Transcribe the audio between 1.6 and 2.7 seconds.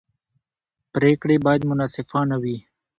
منصفانه وي